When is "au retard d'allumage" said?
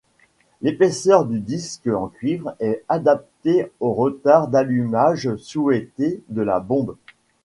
3.79-5.35